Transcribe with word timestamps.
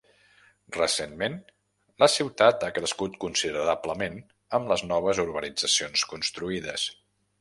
Recentment, 0.75 1.35
la 2.03 2.07
ciutat 2.13 2.65
ha 2.67 2.71
crescut 2.77 3.19
considerablement 3.25 4.17
amb 4.59 4.73
les 4.73 4.85
noves 4.93 5.21
urbanitzacions 5.27 6.07
construïdes. 6.15 6.89